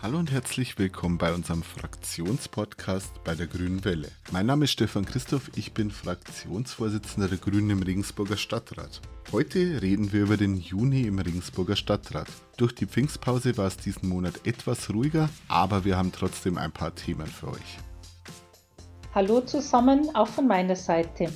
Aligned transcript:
Hallo 0.00 0.20
und 0.20 0.30
herzlich 0.30 0.78
willkommen 0.78 1.18
bei 1.18 1.34
unserem 1.34 1.64
Fraktionspodcast 1.64 3.24
bei 3.24 3.34
der 3.34 3.48
Grünen 3.48 3.84
Welle. 3.84 4.06
Mein 4.30 4.46
Name 4.46 4.66
ist 4.66 4.70
Stefan 4.70 5.04
Christoph, 5.04 5.50
ich 5.56 5.74
bin 5.74 5.90
Fraktionsvorsitzender 5.90 7.28
der 7.28 7.38
Grünen 7.38 7.70
im 7.70 7.82
Regensburger 7.82 8.36
Stadtrat. 8.36 9.00
Heute 9.32 9.82
reden 9.82 10.12
wir 10.12 10.22
über 10.22 10.36
den 10.36 10.56
Juni 10.56 11.02
im 11.02 11.18
Regensburger 11.18 11.74
Stadtrat. 11.74 12.28
Durch 12.56 12.76
die 12.76 12.86
Pfingstpause 12.86 13.56
war 13.56 13.66
es 13.66 13.76
diesen 13.76 14.08
Monat 14.08 14.34
etwas 14.44 14.88
ruhiger, 14.88 15.28
aber 15.48 15.84
wir 15.84 15.96
haben 15.96 16.12
trotzdem 16.12 16.58
ein 16.58 16.70
paar 16.70 16.94
Themen 16.94 17.26
für 17.26 17.48
euch. 17.48 17.78
Hallo 19.16 19.40
zusammen, 19.40 20.14
auch 20.14 20.28
von 20.28 20.46
meiner 20.46 20.76
Seite. 20.76 21.32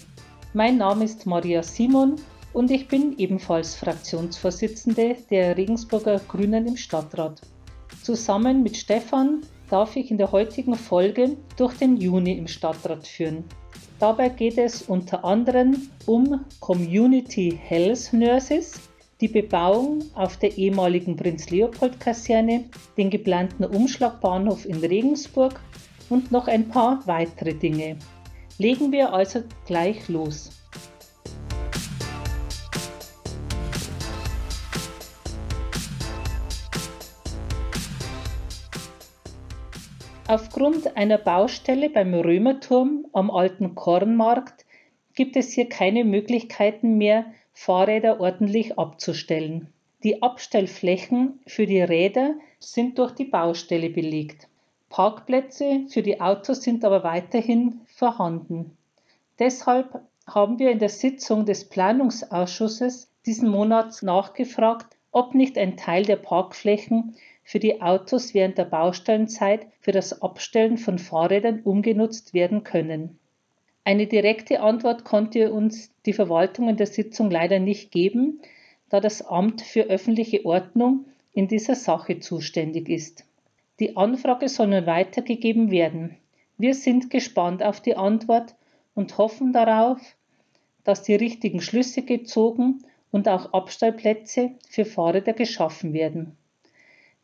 Mein 0.55 0.77
Name 0.77 1.07
ist 1.07 1.27
Maria 1.27 1.65
Simon 1.65 2.15
und 2.53 2.71
ich 2.71 2.87
bin 2.87 3.19
ebenfalls 3.19 3.75
Fraktionsvorsitzende 3.75 5.17
der 5.31 5.57
Regensburger 5.57 6.21
Grünen 6.29 6.69
im 6.69 6.77
Stadtrat. 6.77 7.43
Zusammen 8.03 8.63
mit 8.63 8.77
Stefan 8.77 9.43
darf 9.71 9.97
ich 9.97 10.11
in 10.11 10.19
der 10.19 10.33
heutigen 10.33 10.75
Folge 10.75 11.37
durch 11.57 11.75
den 11.79 11.97
Juni 11.97 12.37
im 12.39 12.49
Stadtrat 12.49 13.07
führen. 13.07 13.45
Dabei 13.99 14.29
geht 14.29 14.59
es 14.59 14.83
unter 14.83 15.25
anderem 15.25 15.89
um 16.07 16.45
Community 16.61 17.59
Health 17.63 18.13
Nurses, 18.13 18.81
die 19.21 19.29
Bebauung 19.29 20.03
auf 20.15 20.37
der 20.39 20.59
ehemaligen 20.59 21.15
Prinz-Leopold-Kaserne, 21.15 22.65
den 22.97 23.11
geplanten 23.11 23.65
Umschlagbahnhof 23.65 24.67
in 24.67 24.79
Regensburg 24.79 25.61
und 26.11 26.33
noch 26.33 26.49
ein 26.49 26.69
paar 26.69 27.07
weitere 27.07 27.55
Dinge. 27.55 27.97
Legen 28.59 28.91
wir 28.93 29.13
also 29.13 29.43
gleich 29.67 30.09
los. 30.09 30.62
Aufgrund 40.33 40.97
einer 40.97 41.19
Baustelle 41.19 41.91
beim 41.91 42.15
Römerturm 42.15 43.05
am 43.13 43.31
alten 43.31 43.75
Kornmarkt 43.75 44.65
gibt 45.15 45.37
es 45.37 45.53
hier 45.53 45.69
keine 45.69 46.07
Möglichkeiten 46.07 46.97
mehr, 46.97 47.27
Fahrräder 47.53 48.19
ordentlich 48.19 48.79
abzustellen. 48.79 49.69
Die 50.05 50.23
Abstellflächen 50.23 51.41
für 51.47 51.67
die 51.67 51.83
Räder 51.83 52.37
sind 52.61 52.99
durch 52.99 53.13
die 53.13 53.27
Baustelle 53.27 53.91
belegt. 53.91 54.49
Parkplätze 54.89 55.85
für 55.91 56.01
die 56.01 56.19
Autos 56.23 56.63
sind 56.63 56.83
aber 56.83 57.05
weiterhin 57.05 57.83
vorhanden. 57.85 58.75
Deshalb 59.39 60.01
haben 60.27 60.59
wir 60.59 60.71
in 60.71 60.79
der 60.79 60.89
Sitzung 60.89 61.45
des 61.45 61.69
Planungsausschusses 61.69 63.13
diesen 63.27 63.51
Monat 63.51 64.03
nachgefragt, 64.03 64.97
ob 65.11 65.35
nicht 65.35 65.59
ein 65.59 65.77
Teil 65.77 66.07
der 66.07 66.17
Parkflächen 66.17 67.17
für 67.43 67.59
die 67.59 67.83
Autos 67.83 68.35
während 68.35 68.59
der 68.59 68.65
Baustellenzeit 68.65 69.67
für 69.81 69.93
das 69.93 70.23
Abstellen 70.23 70.79
von 70.79 70.99
Fahrrädern 70.99 71.61
umgenutzt 71.63 72.35
werden 72.35 72.65
können. 72.65 73.19
Eine 73.85 74.07
direkte 74.07 74.61
Antwort 74.61 75.05
konnte 75.05 75.53
uns 75.53 75.91
die 76.07 76.13
Verwaltung 76.13 76.69
in 76.69 76.77
der 76.77 76.87
Sitzung 76.87 77.31
leider 77.31 77.59
nicht 77.59 77.91
geben, 77.91 78.41
da 78.89 79.01
das 79.01 79.23
Amt 79.23 79.63
für 79.63 79.85
öffentliche 79.85 80.45
Ordnung 80.45 81.07
in 81.33 81.49
dieser 81.49 81.75
Sache 81.75 82.21
zuständig 82.21 82.89
ist. 82.89 83.25
Die 83.81 83.97
Anfrage 83.97 84.49
soll 84.49 84.69
nun 84.69 84.87
weitergegeben 84.87 85.71
werden. 85.71 86.17
Wir 86.59 86.75
sind 86.75 87.11
gespannt 87.11 87.63
auf 87.63 87.81
die 87.81 87.97
Antwort 87.97 88.55
und 88.95 89.19
hoffen 89.19 89.53
darauf, 89.53 89.99
dass 90.85 91.03
die 91.03 91.15
richtigen 91.15 91.61
Schlüsse 91.61 92.03
gezogen 92.03 92.85
und 93.11 93.29
auch 93.29 93.53
Abstellplätze 93.53 94.53
für 94.69 94.85
Fahrräder 94.85 95.33
geschaffen 95.33 95.93
werden. 95.93 96.37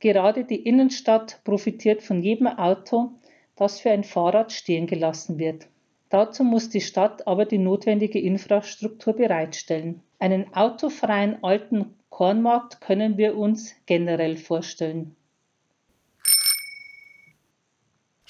Gerade 0.00 0.44
die 0.44 0.62
Innenstadt 0.64 1.40
profitiert 1.44 2.02
von 2.02 2.22
jedem 2.22 2.46
Auto, 2.46 3.10
das 3.56 3.80
für 3.80 3.90
ein 3.90 4.04
Fahrrad 4.04 4.52
stehen 4.52 4.86
gelassen 4.86 5.38
wird. 5.38 5.66
Dazu 6.08 6.44
muss 6.44 6.70
die 6.70 6.80
Stadt 6.80 7.26
aber 7.26 7.44
die 7.44 7.58
notwendige 7.58 8.20
Infrastruktur 8.20 9.14
bereitstellen. 9.14 10.02
Einen 10.18 10.54
autofreien 10.54 11.42
alten 11.42 11.94
Kornmarkt 12.10 12.80
können 12.80 13.18
wir 13.18 13.36
uns 13.36 13.74
generell 13.86 14.36
vorstellen. 14.36 15.16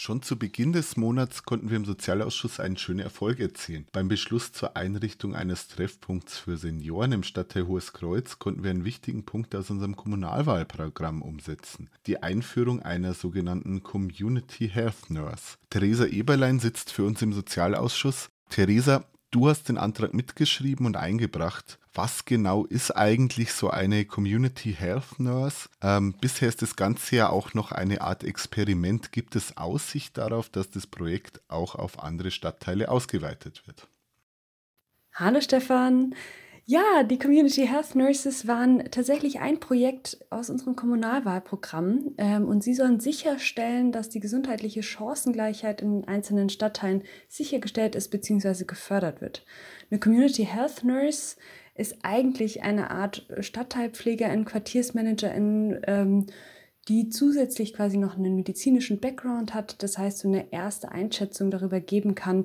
Schon 0.00 0.22
zu 0.22 0.38
Beginn 0.38 0.72
des 0.72 0.96
Monats 0.96 1.42
konnten 1.42 1.70
wir 1.70 1.76
im 1.76 1.84
Sozialausschuss 1.84 2.60
einen 2.60 2.76
schönen 2.76 3.00
Erfolg 3.00 3.40
erzielen. 3.40 3.88
Beim 3.90 4.06
Beschluss 4.06 4.52
zur 4.52 4.76
Einrichtung 4.76 5.34
eines 5.34 5.66
Treffpunkts 5.66 6.38
für 6.38 6.56
Senioren 6.56 7.10
im 7.10 7.24
Stadtteil 7.24 7.66
Hohes 7.66 7.92
Kreuz 7.92 8.38
konnten 8.38 8.62
wir 8.62 8.70
einen 8.70 8.84
wichtigen 8.84 9.24
Punkt 9.24 9.56
aus 9.56 9.70
unserem 9.70 9.96
Kommunalwahlprogramm 9.96 11.20
umsetzen. 11.20 11.90
Die 12.06 12.22
Einführung 12.22 12.80
einer 12.80 13.12
sogenannten 13.12 13.82
Community 13.82 14.68
Health 14.68 15.10
Nurse. 15.10 15.56
Theresa 15.68 16.06
Eberlein 16.06 16.60
sitzt 16.60 16.92
für 16.92 17.02
uns 17.02 17.20
im 17.20 17.32
Sozialausschuss. 17.32 18.30
Theresa, 18.50 19.04
du 19.30 19.48
hast 19.48 19.68
den 19.68 19.78
Antrag 19.78 20.14
mitgeschrieben 20.14 20.86
und 20.86 20.96
eingebracht 20.96 21.78
was 21.98 22.24
genau 22.24 22.64
ist 22.64 22.92
eigentlich 22.92 23.52
so 23.52 23.70
eine 23.70 24.04
Community 24.04 24.72
Health 24.72 25.18
Nurse? 25.18 25.68
Ähm, 25.82 26.14
bisher 26.20 26.48
ist 26.48 26.62
das 26.62 26.76
Ganze 26.76 27.16
ja 27.16 27.28
auch 27.28 27.54
noch 27.54 27.72
eine 27.72 28.02
Art 28.02 28.22
Experiment. 28.22 29.10
Gibt 29.10 29.34
es 29.34 29.56
Aussicht 29.56 30.16
darauf, 30.16 30.48
dass 30.48 30.70
das 30.70 30.86
Projekt 30.86 31.40
auch 31.48 31.74
auf 31.74 32.00
andere 32.00 32.30
Stadtteile 32.30 32.88
ausgeweitet 32.88 33.64
wird? 33.66 33.88
Hallo 35.12 35.40
Stefan. 35.40 36.14
Ja, 36.70 37.02
die 37.02 37.18
Community 37.18 37.66
Health 37.66 37.94
Nurses 37.94 38.46
waren 38.46 38.90
tatsächlich 38.90 39.40
ein 39.40 39.58
Projekt 39.58 40.18
aus 40.28 40.50
unserem 40.50 40.76
Kommunalwahlprogramm 40.76 42.12
ähm, 42.18 42.46
und 42.46 42.62
sie 42.62 42.74
sollen 42.74 43.00
sicherstellen, 43.00 43.90
dass 43.90 44.10
die 44.10 44.20
gesundheitliche 44.20 44.82
Chancengleichheit 44.82 45.80
in 45.80 46.04
einzelnen 46.04 46.50
Stadtteilen 46.50 47.04
sichergestellt 47.26 47.94
ist 47.94 48.10
bzw. 48.10 48.64
gefördert 48.64 49.22
wird. 49.22 49.46
Eine 49.90 49.98
Community 49.98 50.44
Health 50.44 50.84
Nurse 50.84 51.36
ist 51.74 51.96
eigentlich 52.02 52.62
eine 52.62 52.90
Art 52.90 53.26
Stadtteilpflegerin, 53.40 54.44
Quartiersmanagerin, 54.44 55.80
ähm, 55.86 56.26
die 56.88 57.08
zusätzlich 57.08 57.72
quasi 57.72 57.96
noch 57.96 58.18
einen 58.18 58.34
medizinischen 58.34 59.00
Background 59.00 59.54
hat. 59.54 59.82
Das 59.82 59.96
heißt, 59.96 60.18
so 60.18 60.28
eine 60.28 60.52
erste 60.52 60.92
Einschätzung 60.92 61.50
darüber 61.50 61.80
geben 61.80 62.14
kann, 62.14 62.44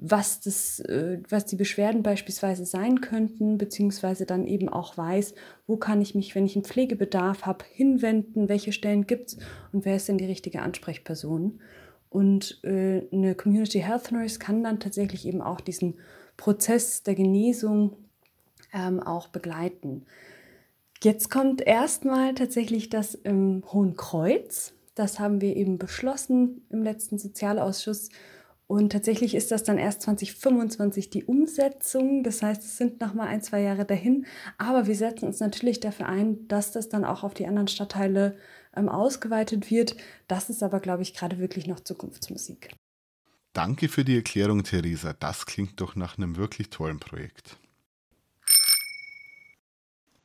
was, 0.00 0.40
das, 0.40 0.78
äh, 0.80 1.20
was 1.28 1.44
die 1.44 1.56
Beschwerden 1.56 2.04
beispielsweise 2.04 2.64
sein 2.64 3.00
könnten, 3.00 3.58
beziehungsweise 3.58 4.26
dann 4.26 4.46
eben 4.46 4.68
auch 4.68 4.96
weiß, 4.96 5.34
wo 5.66 5.76
kann 5.76 6.00
ich 6.00 6.14
mich, 6.14 6.34
wenn 6.34 6.46
ich 6.46 6.54
einen 6.54 6.64
Pflegebedarf 6.64 7.44
habe, 7.46 7.64
hinwenden, 7.68 8.48
welche 8.48 8.72
Stellen 8.72 9.08
gibt 9.08 9.30
es 9.30 9.38
und 9.72 9.84
wer 9.84 9.96
ist 9.96 10.08
denn 10.08 10.18
die 10.18 10.24
richtige 10.24 10.62
Ansprechperson. 10.62 11.60
Und 12.10 12.60
äh, 12.62 13.06
eine 13.12 13.34
Community 13.34 13.80
Health 13.80 14.12
Nurse 14.12 14.38
kann 14.38 14.62
dann 14.62 14.78
tatsächlich 14.80 15.26
eben 15.26 15.42
auch 15.42 15.60
diesen 15.60 15.94
Prozess 16.36 17.02
der 17.02 17.16
Genesung 17.16 17.96
ähm, 18.72 19.00
auch 19.00 19.28
begleiten. 19.28 20.06
Jetzt 21.02 21.28
kommt 21.28 21.60
erstmal 21.60 22.34
tatsächlich 22.34 22.88
das 22.88 23.14
im 23.14 23.64
Hohen 23.72 23.96
Kreuz. 23.96 24.74
Das 24.94 25.18
haben 25.18 25.40
wir 25.40 25.56
eben 25.56 25.78
beschlossen 25.78 26.62
im 26.70 26.82
letzten 26.82 27.18
Sozialausschuss. 27.18 28.10
Und 28.68 28.92
tatsächlich 28.92 29.34
ist 29.34 29.50
das 29.50 29.64
dann 29.64 29.78
erst 29.78 30.02
2025 30.02 31.08
die 31.08 31.24
Umsetzung. 31.24 32.22
Das 32.22 32.42
heißt, 32.42 32.62
es 32.62 32.76
sind 32.76 33.00
noch 33.00 33.14
mal 33.14 33.26
ein, 33.26 33.40
zwei 33.40 33.62
Jahre 33.62 33.86
dahin. 33.86 34.26
Aber 34.58 34.86
wir 34.86 34.94
setzen 34.94 35.24
uns 35.24 35.40
natürlich 35.40 35.80
dafür 35.80 36.06
ein, 36.06 36.46
dass 36.48 36.70
das 36.72 36.90
dann 36.90 37.06
auch 37.06 37.24
auf 37.24 37.32
die 37.32 37.46
anderen 37.46 37.68
Stadtteile 37.68 38.36
ähm, 38.76 38.90
ausgeweitet 38.90 39.70
wird. 39.70 39.96
Das 40.28 40.50
ist 40.50 40.62
aber, 40.62 40.80
glaube 40.80 41.02
ich, 41.02 41.14
gerade 41.14 41.38
wirklich 41.38 41.66
noch 41.66 41.80
Zukunftsmusik. 41.80 42.68
Danke 43.54 43.88
für 43.88 44.04
die 44.04 44.16
Erklärung, 44.16 44.62
Theresa. 44.62 45.14
Das 45.14 45.46
klingt 45.46 45.80
doch 45.80 45.96
nach 45.96 46.18
einem 46.18 46.36
wirklich 46.36 46.68
tollen 46.68 47.00
Projekt. 47.00 47.56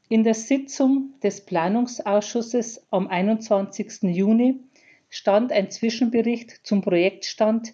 In 0.09 0.25
der 0.25 0.35
Sitzung 0.35 1.13
des 1.23 1.45
Planungsausschusses 1.45 2.87
am 2.91 3.07
21. 3.07 4.03
Juni 4.03 4.59
stand 5.09 5.53
ein 5.53 5.71
Zwischenbericht 5.71 6.59
zum 6.63 6.81
Projektstand 6.81 7.73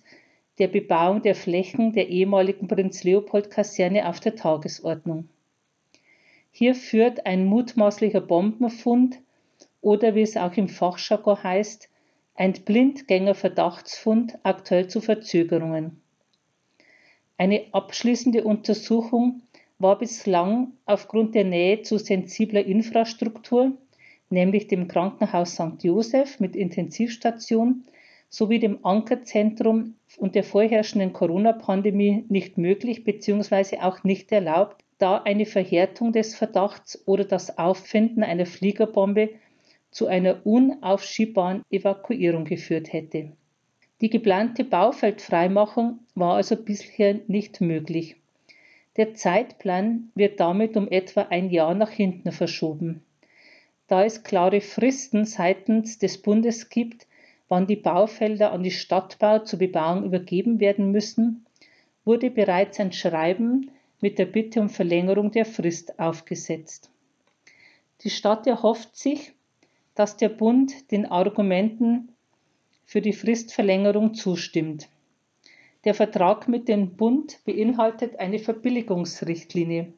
der 0.59 0.67
Bebauung 0.67 1.21
der 1.21 1.35
Flächen 1.35 1.94
der 1.94 2.09
ehemaligen 2.09 2.67
Prinz-Leopold-Kaserne 2.67 4.07
auf 4.07 4.19
der 4.19 4.35
Tagesordnung. 4.35 5.29
Hier 6.51 6.75
führt 6.75 7.25
ein 7.25 7.45
mutmaßlicher 7.45 8.21
Bombenfund 8.21 9.19
oder 9.81 10.15
wie 10.15 10.21
es 10.21 10.35
auch 10.35 10.57
im 10.57 10.67
Fachjargon 10.67 11.41
heißt, 11.41 11.89
ein 12.35 12.53
Blindgänger-Verdachtsfund 12.53 14.38
aktuell 14.44 14.88
zu 14.88 15.01
Verzögerungen. 15.01 16.01
Eine 17.38 17.65
abschließende 17.71 18.44
Untersuchung 18.44 19.41
war 19.77 19.97
bislang 19.97 20.73
aufgrund 20.85 21.35
der 21.35 21.45
Nähe 21.45 21.81
zu 21.83 21.97
sensibler 21.97 22.65
Infrastruktur, 22.65 23.77
nämlich 24.29 24.67
dem 24.67 24.89
Krankenhaus 24.89 25.53
St. 25.53 25.83
Joseph 25.83 26.41
mit 26.41 26.56
Intensivstation 26.56 27.85
sowie 28.30 28.60
dem 28.60 28.86
Ankerzentrum 28.86 29.96
und 30.18 30.36
der 30.36 30.44
vorherrschenden 30.44 31.14
Corona-Pandemie 31.14 32.26
nicht 32.30 32.58
möglich 32.58 33.04
bzw. 33.04 33.80
auch 33.80 34.04
nicht 34.04 34.31
erlaubt, 34.31 34.84
da 35.00 35.18
eine 35.18 35.46
Verhärtung 35.46 36.14
des 36.14 36.36
Verdachts 36.36 37.02
oder 37.08 37.26
das 37.26 37.58
Auffinden 37.58 38.24
einer 38.24 38.46
Fliegerbombe 38.46 39.30
zu 39.92 40.08
einer 40.08 40.46
unaufschiebbaren 40.46 41.64
Evakuierung 41.72 42.46
geführt 42.46 42.94
hätte. 42.94 43.31
Die 44.02 44.10
geplante 44.10 44.64
Baufeldfreimachung 44.64 46.00
war 46.16 46.36
also 46.36 46.56
bisher 46.56 47.20
nicht 47.28 47.60
möglich. 47.60 48.16
Der 48.98 49.14
Zeitplan 49.14 50.12
wird 50.16 50.40
damit 50.40 50.78
um 50.78 50.88
etwa 50.90 51.24
ein 51.24 51.50
Jahr 51.50 51.74
nach 51.74 51.92
hinten 51.92 52.31
verschoben. 52.31 53.02
Da 53.88 54.06
es 54.06 54.24
klare 54.24 54.62
Fristen 54.62 55.26
seitens 55.26 55.98
des 55.98 56.22
Bundes 56.22 56.70
gibt, 56.70 57.08
wann 57.50 57.68
die 57.68 57.75
Baufelder 57.75 58.51
an 58.51 58.63
die 58.63 58.72
Stadtbau 58.72 59.40
zur 59.40 59.60
Bebauung 59.60 60.06
übergeben 60.06 60.60
werden 60.60 60.92
müssen, 60.92 61.46
wurde 62.06 62.30
bereits 62.31 62.80
ein 62.80 62.94
Schreiben 62.94 63.72
mit 64.00 64.18
der 64.18 64.25
Bitte 64.25 64.62
um 64.62 64.69
Verlängerung 64.69 65.31
der 65.31 65.46
Frist 65.46 66.00
aufgesetzt. 66.00 66.90
Die 68.04 68.10
Stadt 68.10 68.48
erhofft 68.48 68.96
sich, 68.96 69.34
dass 69.96 70.16
der 70.16 70.30
Bund 70.30 70.92
den 70.92 71.06
Argumenten 71.06 72.13
für 72.86 73.01
die 73.01 73.13
Fristverlängerung 73.13 74.13
zustimmt. 74.13 74.88
Der 75.86 75.94
Vertrag 75.94 76.48
mit 76.48 76.68
dem 76.68 76.95
Bund 76.95 77.40
beinhaltet 77.45 78.19
eine 78.19 78.40
Verbilligungsrichtlinie. 78.40 79.94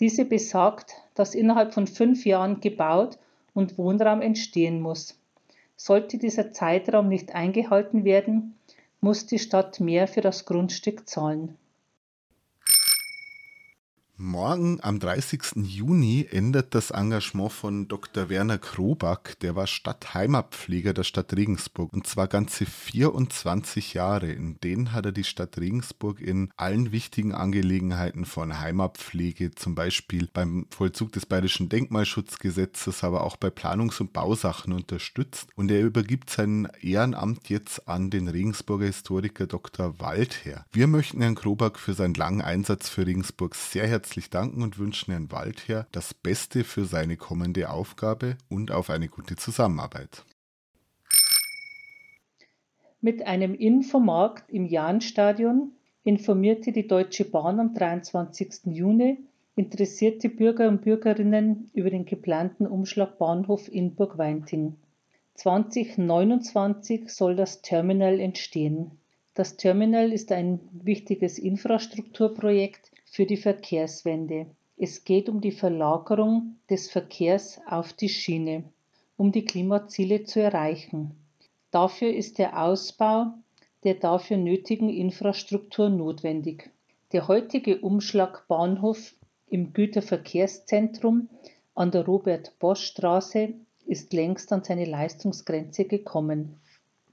Diese 0.00 0.24
besagt, 0.24 0.94
dass 1.14 1.34
innerhalb 1.34 1.74
von 1.74 1.86
fünf 1.86 2.24
Jahren 2.24 2.60
gebaut 2.60 3.18
und 3.52 3.78
Wohnraum 3.78 4.22
entstehen 4.22 4.80
muss. 4.80 5.18
Sollte 5.80 6.18
dieser 6.18 6.52
Zeitraum 6.52 7.06
nicht 7.08 7.36
eingehalten 7.36 8.04
werden, 8.04 8.58
muss 9.00 9.26
die 9.26 9.38
Stadt 9.38 9.78
mehr 9.78 10.08
für 10.08 10.20
das 10.20 10.44
Grundstück 10.44 11.08
zahlen. 11.08 11.56
Morgen 14.20 14.80
am 14.82 14.98
30. 14.98 15.64
Juni 15.64 16.26
endet 16.28 16.74
das 16.74 16.90
Engagement 16.90 17.52
von 17.52 17.86
Dr. 17.86 18.28
Werner 18.28 18.58
Kroback, 18.58 19.38
der 19.38 19.54
war 19.54 19.68
Stadtheimatpfleger 19.68 20.92
der 20.92 21.04
Stadt 21.04 21.36
Regensburg 21.36 21.92
und 21.92 22.04
zwar 22.04 22.26
ganze 22.26 22.66
24 22.66 23.94
Jahre. 23.94 24.32
In 24.32 24.58
denen 24.58 24.92
hat 24.92 25.06
er 25.06 25.12
die 25.12 25.22
Stadt 25.22 25.56
Regensburg 25.58 26.20
in 26.20 26.50
allen 26.56 26.90
wichtigen 26.90 27.32
Angelegenheiten 27.32 28.24
von 28.24 28.58
Heimatpflege, 28.58 29.52
zum 29.52 29.76
Beispiel 29.76 30.28
beim 30.32 30.66
Vollzug 30.70 31.12
des 31.12 31.24
Bayerischen 31.24 31.68
Denkmalschutzgesetzes, 31.68 33.04
aber 33.04 33.22
auch 33.22 33.36
bei 33.36 33.50
Planungs- 33.50 34.00
und 34.00 34.12
Bausachen 34.12 34.72
unterstützt. 34.72 35.50
Und 35.54 35.70
er 35.70 35.82
übergibt 35.82 36.28
sein 36.30 36.66
Ehrenamt 36.80 37.50
jetzt 37.50 37.86
an 37.86 38.10
den 38.10 38.26
Regensburger 38.26 38.86
Historiker 38.86 39.46
Dr. 39.46 40.00
Waldherr. 40.00 40.66
Wir 40.72 40.88
möchten 40.88 41.20
Herrn 41.20 41.36
Kroback 41.36 41.78
für 41.78 41.94
seinen 41.94 42.14
langen 42.14 42.42
Einsatz 42.42 42.88
für 42.88 43.06
Regensburg 43.06 43.54
sehr 43.54 43.86
herzlich 43.86 44.07
herzlich 44.08 44.30
danken 44.30 44.62
und 44.62 44.78
wünschen 44.78 45.10
Herrn 45.10 45.30
Waldherr 45.30 45.86
das 45.92 46.14
Beste 46.14 46.64
für 46.64 46.86
seine 46.86 47.18
kommende 47.18 47.68
Aufgabe 47.68 48.38
und 48.48 48.70
auf 48.70 48.88
eine 48.88 49.06
gute 49.06 49.36
Zusammenarbeit. 49.36 50.24
Mit 53.02 53.26
einem 53.26 53.54
Infomarkt 53.54 54.50
im 54.50 54.64
Jahnstadion 54.64 55.72
informierte 56.04 56.72
die 56.72 56.88
Deutsche 56.88 57.26
Bahn 57.26 57.60
am 57.60 57.74
23. 57.74 58.72
Juni 58.74 59.18
interessierte 59.56 60.30
Bürger 60.30 60.68
und 60.68 60.80
Bürgerinnen 60.80 61.68
über 61.74 61.90
den 61.90 62.06
geplanten 62.06 62.66
Umschlagbahnhof 62.66 63.70
in 63.70 63.94
Burgweinting. 63.94 64.76
2029 65.34 67.10
soll 67.10 67.36
das 67.36 67.60
Terminal 67.60 68.18
entstehen. 68.20 68.92
Das 69.34 69.58
Terminal 69.58 70.14
ist 70.14 70.32
ein 70.32 70.60
wichtiges 70.72 71.38
Infrastrukturprojekt 71.38 72.90
für 73.10 73.26
die 73.26 73.36
Verkehrswende. 73.36 74.46
Es 74.76 75.04
geht 75.04 75.28
um 75.28 75.40
die 75.40 75.52
Verlagerung 75.52 76.56
des 76.70 76.90
Verkehrs 76.90 77.60
auf 77.66 77.92
die 77.92 78.08
Schiene, 78.08 78.64
um 79.16 79.32
die 79.32 79.44
Klimaziele 79.44 80.24
zu 80.24 80.40
erreichen. 80.40 81.14
Dafür 81.70 82.14
ist 82.14 82.38
der 82.38 82.62
Ausbau 82.62 83.32
der 83.84 83.94
dafür 83.94 84.36
nötigen 84.36 84.88
Infrastruktur 84.88 85.88
notwendig. 85.88 86.70
Der 87.12 87.28
heutige 87.28 87.80
Umschlagbahnhof 87.80 89.14
im 89.48 89.72
Güterverkehrszentrum 89.72 91.28
an 91.74 91.90
der 91.90 92.04
Robert-Bosch-Straße 92.04 93.54
ist 93.86 94.12
längst 94.12 94.52
an 94.52 94.64
seine 94.64 94.84
Leistungsgrenze 94.84 95.84
gekommen. 95.84 96.56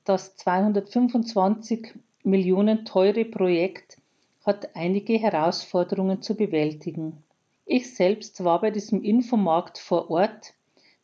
Das 0.04 0.36
225 0.36 1.94
Millionen 2.24 2.84
teure 2.84 3.26
Projekt 3.26 3.98
hat 4.46 4.76
einige 4.76 5.18
Herausforderungen 5.18 6.22
zu 6.22 6.36
bewältigen. 6.36 7.24
Ich 7.66 7.96
selbst 7.96 8.44
war 8.44 8.62
bei 8.62 8.70
diesem 8.70 9.04
Infomarkt 9.04 9.80
vor 9.80 10.12
Ort. 10.12 10.54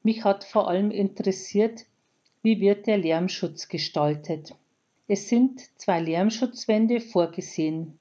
Mich 0.04 0.24
hat 0.24 0.44
vor 0.44 0.68
allem 0.68 0.92
interessiert, 0.92 1.86
wie 2.44 2.62
wird 2.62 2.86
der 2.86 2.98
Lärmschutz 2.98 3.68
gestaltet. 3.68 4.54
Es 5.08 5.28
sind 5.28 5.60
zwei 5.80 6.00
Lärmschutzwände 6.00 7.02
vorgesehen. 7.02 8.00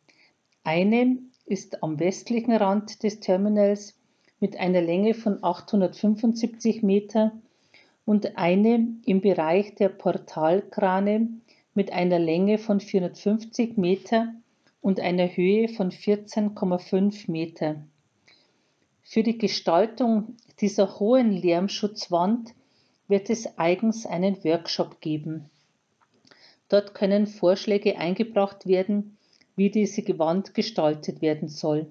Eine 0.63 1.19
ist 1.47 1.83
am 1.83 1.99
westlichen 1.99 2.53
Rand 2.53 3.03
des 3.03 3.21
Terminals 3.21 3.99
mit 4.41 4.59
einer 4.59 4.83
Länge 4.83 5.15
von 5.15 5.43
875 5.43 6.83
Meter 6.83 7.33
und 8.05 8.37
eine 8.37 8.89
im 9.07 9.21
Bereich 9.21 9.75
der 9.75 9.89
Portalkrane 9.89 11.29
mit 11.75 11.93
einer 11.93 12.19
Länge 12.19 12.59
von 12.59 12.81
450 12.81 13.77
Meter 13.79 14.35
und 14.81 15.01
einer 15.01 15.29
Höhe 15.29 15.69
von 15.69 15.91
14,5 15.91 17.31
Meter. 17.31 17.85
Für 19.03 19.23
die 19.23 19.39
Gestaltung 19.39 20.37
dieser 20.61 21.01
hohen 21.01 21.33
Lärmschutzwand 21.33 22.55
wird 23.09 23.29
es 23.29 23.59
eigens 23.59 24.07
einen 24.07 24.43
Workshop 24.45 25.01
geben. 25.01 25.51
Dort 26.69 26.95
können 26.95 27.27
Vorschläge 27.27 27.99
eingebracht 27.99 28.67
werden, 28.67 29.17
wie 29.57 29.71
diese 29.71 30.19
Wand 30.19 30.55
gestaltet 30.55 31.21
werden 31.21 31.49
soll. 31.49 31.87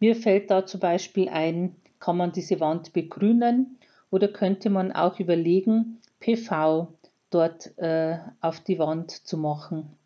Mir 0.00 0.16
fällt 0.16 0.50
da 0.50 0.66
zum 0.66 0.80
Beispiel 0.80 1.28
ein, 1.28 1.76
kann 2.00 2.16
man 2.16 2.32
diese 2.32 2.60
Wand 2.60 2.92
begrünen 2.92 3.78
oder 4.10 4.28
könnte 4.28 4.70
man 4.70 4.92
auch 4.92 5.18
überlegen, 5.20 6.00
PV 6.20 6.88
dort 7.30 7.76
äh, 7.78 8.18
auf 8.40 8.60
die 8.60 8.78
Wand 8.78 9.10
zu 9.10 9.36
machen. 9.36 9.97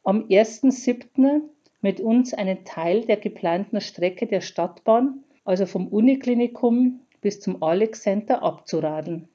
am 0.05 0.27
1.7. 0.29 1.41
mit 1.81 2.01
uns 2.01 2.35
einen 2.35 2.65
Teil 2.65 3.05
der 3.05 3.17
geplanten 3.17 3.81
Strecke 3.81 4.29
der 4.29 4.41
Stadtbahn, 4.41 5.25
also 5.45 5.67
vom 5.67 5.89
Uniklinikum 5.89 7.01
bis 7.21 7.41
zum 7.41 7.63
Alex 7.65 8.03
Center, 8.03 8.45
abzuradeln. 8.45 9.29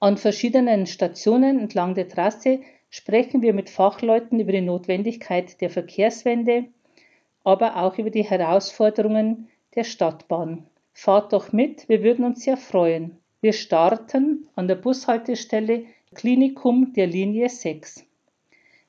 An 0.00 0.16
verschiedenen 0.16 0.86
Stationen 0.86 1.60
entlang 1.60 1.94
der 1.94 2.08
Trasse 2.08 2.60
sprechen 2.88 3.42
wir 3.42 3.52
mit 3.52 3.68
Fachleuten 3.68 4.40
über 4.40 4.52
die 4.52 4.62
Notwendigkeit 4.62 5.60
der 5.60 5.68
Verkehrswende, 5.68 6.64
aber 7.44 7.76
auch 7.76 7.98
über 7.98 8.10
die 8.10 8.24
Herausforderungen 8.24 9.48
der 9.74 9.84
Stadtbahn. 9.84 10.66
Fahrt 10.92 11.32
doch 11.32 11.52
mit, 11.52 11.88
wir 11.88 12.02
würden 12.02 12.24
uns 12.24 12.42
sehr 12.44 12.56
freuen. 12.56 13.18
Wir 13.40 13.52
starten 13.52 14.48
an 14.54 14.68
der 14.68 14.76
Bushaltestelle 14.76 15.86
Klinikum 16.14 16.92
der 16.92 17.06
Linie 17.06 17.48
6. 17.48 18.04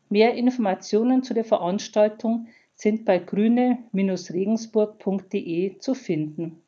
Mehr 0.10 0.34
Informationen 0.36 1.24
zu 1.24 1.34
der 1.34 1.46
Veranstaltung 1.46 2.48
sind 2.76 3.06
bei 3.06 3.20
grüne-regensburg.de 3.20 5.80
zu 5.80 5.96
finden. 5.96 6.63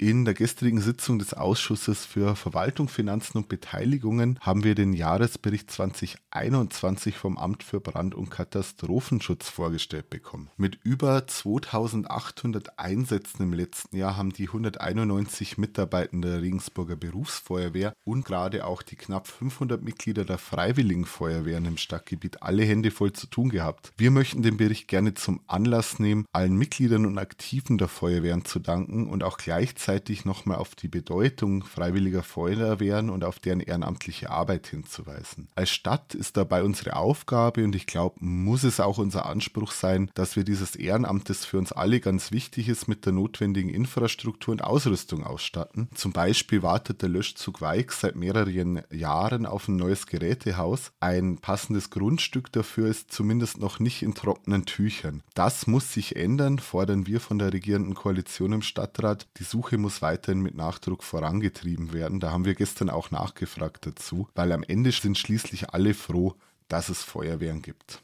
In 0.00 0.24
der 0.24 0.34
gestrigen 0.34 0.80
Sitzung 0.80 1.18
des 1.18 1.34
Ausschusses 1.34 2.04
für 2.04 2.36
Verwaltung, 2.36 2.88
Finanzen 2.88 3.36
und 3.36 3.48
Beteiligungen 3.48 4.38
haben 4.40 4.62
wir 4.62 4.76
den 4.76 4.92
Jahresbericht 4.92 5.72
2021 5.72 7.16
vom 7.16 7.36
Amt 7.36 7.64
für 7.64 7.80
Brand- 7.80 8.14
und 8.14 8.30
Katastrophenschutz 8.30 9.48
vorgestellt 9.48 10.08
bekommen. 10.08 10.50
Mit 10.56 10.78
über 10.84 11.26
2800 11.26 12.78
Einsätzen 12.78 13.42
im 13.42 13.52
letzten 13.52 13.96
Jahr 13.96 14.16
haben 14.16 14.32
die 14.32 14.46
191 14.46 15.58
Mitarbeitenden 15.58 16.30
der 16.30 16.42
Regensburger 16.42 16.94
Berufsfeuerwehr 16.94 17.92
und 18.04 18.24
gerade 18.24 18.66
auch 18.66 18.82
die 18.82 18.94
knapp 18.94 19.26
500 19.26 19.82
Mitglieder 19.82 20.24
der 20.24 20.38
Freiwilligen 20.38 21.06
Feuerwehren 21.06 21.64
im 21.64 21.76
Stadtgebiet 21.76 22.40
alle 22.40 22.62
Hände 22.62 22.92
voll 22.92 23.14
zu 23.14 23.26
tun 23.26 23.48
gehabt. 23.48 23.92
Wir 23.96 24.12
möchten 24.12 24.44
den 24.44 24.58
Bericht 24.58 24.86
gerne 24.86 25.14
zum 25.14 25.40
Anlass 25.48 25.98
nehmen, 25.98 26.24
allen 26.30 26.54
Mitgliedern 26.54 27.04
und 27.04 27.18
Aktiven 27.18 27.78
der 27.78 27.88
Feuerwehren 27.88 28.44
zu 28.44 28.60
danken 28.60 29.08
und 29.08 29.24
auch 29.24 29.38
gleichzeitig 29.38 29.87
gleichzeitig 29.88 30.26
nochmal 30.26 30.58
auf 30.58 30.74
die 30.74 30.88
Bedeutung 30.88 31.64
freiwilliger 31.64 32.22
Feuerwehren 32.22 33.08
und 33.08 33.24
auf 33.24 33.38
deren 33.38 33.60
ehrenamtliche 33.60 34.28
Arbeit 34.28 34.66
hinzuweisen. 34.66 35.48
Als 35.54 35.70
Stadt 35.70 36.14
ist 36.14 36.36
dabei 36.36 36.62
unsere 36.62 36.96
Aufgabe 36.96 37.64
und 37.64 37.74
ich 37.74 37.86
glaube, 37.86 38.16
muss 38.20 38.64
es 38.64 38.80
auch 38.80 38.98
unser 38.98 39.24
Anspruch 39.24 39.72
sein, 39.72 40.10
dass 40.12 40.36
wir 40.36 40.44
dieses 40.44 40.76
Ehrenamt, 40.76 41.30
das 41.30 41.46
für 41.46 41.56
uns 41.56 41.72
alle 41.72 42.00
ganz 42.00 42.32
wichtig 42.32 42.68
ist, 42.68 42.86
mit 42.86 43.06
der 43.06 43.14
notwendigen 43.14 43.70
Infrastruktur 43.70 44.52
und 44.52 44.62
Ausrüstung 44.62 45.24
ausstatten. 45.24 45.88
Zum 45.94 46.12
Beispiel 46.12 46.62
wartet 46.62 47.00
der 47.00 47.08
Löschzug 47.08 47.62
Weig 47.62 47.92
seit 47.92 48.14
mehreren 48.14 48.82
Jahren 48.90 49.46
auf 49.46 49.68
ein 49.68 49.76
neues 49.76 50.06
Gerätehaus. 50.06 50.92
Ein 51.00 51.38
passendes 51.38 51.88
Grundstück 51.88 52.52
dafür 52.52 52.88
ist 52.88 53.10
zumindest 53.10 53.58
noch 53.58 53.80
nicht 53.80 54.02
in 54.02 54.14
trockenen 54.14 54.66
Tüchern. 54.66 55.22
Das 55.32 55.66
muss 55.66 55.94
sich 55.94 56.16
ändern, 56.16 56.58
fordern 56.58 57.06
wir 57.06 57.20
von 57.20 57.38
der 57.38 57.54
regierenden 57.54 57.94
Koalition 57.94 58.52
im 58.52 58.62
Stadtrat. 58.62 59.26
Die 59.38 59.44
Suche 59.44 59.77
muss 59.78 60.02
weiterhin 60.02 60.40
mit 60.42 60.54
Nachdruck 60.54 61.02
vorangetrieben 61.02 61.92
werden. 61.92 62.20
Da 62.20 62.30
haben 62.30 62.44
wir 62.44 62.54
gestern 62.54 62.90
auch 62.90 63.10
nachgefragt 63.10 63.86
dazu, 63.86 64.28
weil 64.34 64.52
am 64.52 64.62
Ende 64.62 64.92
sind 64.92 65.18
schließlich 65.18 65.70
alle 65.70 65.94
froh, 65.94 66.34
dass 66.68 66.88
es 66.88 67.02
Feuerwehren 67.02 67.62
gibt. 67.62 68.02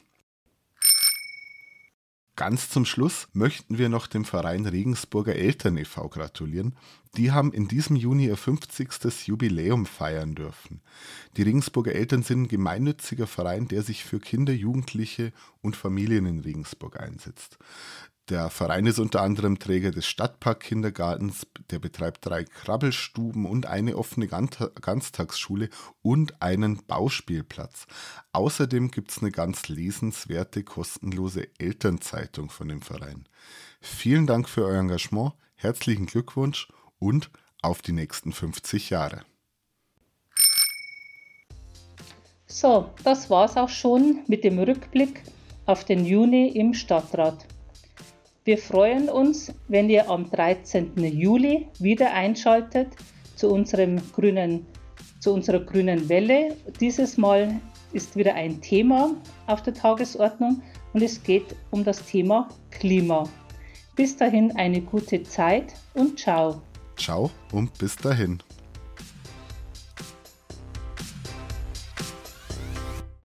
Ganz 2.35 2.69
zum 2.69 2.83
Schluss 2.83 3.29
möchten 3.31 3.77
wir 3.77 3.87
noch 3.87 4.07
dem 4.07 4.25
Verein 4.25 4.65
Regensburger 4.65 5.35
Eltern 5.35 5.77
e.V. 5.77 6.09
gratulieren. 6.09 6.75
Die 7.15 7.31
haben 7.31 7.53
in 7.53 7.69
diesem 7.69 7.95
Juni 7.95 8.25
ihr 8.25 8.35
50. 8.35 9.25
Jubiläum 9.27 9.85
feiern 9.85 10.35
dürfen. 10.35 10.81
Die 11.37 11.43
Regensburger 11.43 11.93
Eltern 11.93 12.23
sind 12.23 12.41
ein 12.41 12.47
gemeinnütziger 12.49 13.25
Verein, 13.25 13.69
der 13.69 13.83
sich 13.83 14.03
für 14.03 14.19
Kinder, 14.19 14.51
Jugendliche 14.51 15.31
und 15.61 15.77
Familien 15.77 16.25
in 16.25 16.39
Regensburg 16.39 16.99
einsetzt. 16.99 17.57
Der 18.29 18.49
Verein 18.49 18.87
ist 18.87 18.97
unter 18.97 19.21
anderem 19.21 19.59
Träger 19.59 19.91
des 19.91 20.07
Stadtpark-Kindergartens, 20.07 21.45
der 21.69 21.77
betreibt 21.77 22.25
drei 22.25 22.43
Krabbelstuben 22.43 23.45
und 23.45 23.67
eine 23.67 23.95
offene 23.95 24.27
Ganztagsschule 24.27 25.69
und 26.01 26.41
einen 26.41 26.83
Bauspielplatz. 26.87 27.85
Außerdem 28.31 28.89
gibt 28.89 29.11
es 29.11 29.19
eine 29.19 29.29
ganz 29.29 29.67
lesenswerte, 29.67 30.63
kostenlose 30.63 31.49
Elternzeitung 31.59 32.49
von 32.49 32.67
dem 32.67 32.81
Verein. 32.81 33.29
Vielen 33.79 34.25
Dank 34.25 34.49
für 34.49 34.65
euer 34.65 34.79
Engagement, 34.79 35.33
herzlichen 35.53 36.07
Glückwunsch 36.07 36.67
und 36.97 37.29
auf 37.61 37.83
die 37.83 37.93
nächsten 37.93 38.33
50 38.33 38.89
Jahre. 38.89 39.21
So, 42.47 42.89
das 43.03 43.29
war's 43.29 43.55
auch 43.55 43.69
schon 43.69 44.21
mit 44.25 44.43
dem 44.43 44.57
Rückblick 44.57 45.21
auf 45.67 45.83
den 45.83 46.05
Juni 46.05 46.47
im 46.47 46.73
Stadtrat. 46.73 47.45
Wir 48.45 48.59
freuen 48.59 49.09
uns, 49.09 49.51
wenn 49.69 49.89
ihr 49.89 50.07
am 50.07 50.29
13. 50.29 50.93
Juli 50.97 51.67
wieder 51.79 52.13
einschaltet 52.13 52.89
zu, 53.35 53.49
unserem 53.49 53.99
grünen, 54.11 54.67
zu 55.19 55.33
unserer 55.33 55.61
grünen 55.61 56.07
Welle. 56.09 56.55
Dieses 56.79 57.17
Mal 57.17 57.59
ist 57.91 58.15
wieder 58.15 58.35
ein 58.35 58.61
Thema 58.61 59.15
auf 59.47 59.63
der 59.63 59.73
Tagesordnung 59.73 60.61
und 60.93 61.01
es 61.01 61.23
geht 61.23 61.55
um 61.71 61.83
das 61.83 62.05
Thema 62.05 62.47
Klima. 62.69 63.27
Bis 63.95 64.15
dahin 64.15 64.55
eine 64.55 64.79
gute 64.79 65.23
Zeit 65.23 65.73
und 65.95 66.19
ciao. 66.19 66.61
Ciao 66.97 67.31
und 67.51 67.75
bis 67.79 67.95
dahin. 67.95 68.44